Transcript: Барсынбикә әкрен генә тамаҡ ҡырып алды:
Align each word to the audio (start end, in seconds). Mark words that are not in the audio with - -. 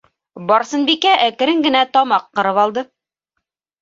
Барсынбикә 0.51 1.11
әкрен 1.27 1.61
генә 1.67 1.83
тамаҡ 1.99 2.27
ҡырып 2.41 2.61
алды: 2.67 2.87